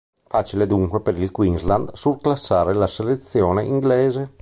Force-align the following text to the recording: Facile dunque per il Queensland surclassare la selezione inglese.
Facile 0.29 0.65
dunque 0.65 0.99
per 1.01 1.15
il 1.19 1.29
Queensland 1.29 1.93
surclassare 1.93 2.73
la 2.73 2.87
selezione 2.87 3.63
inglese. 3.63 4.33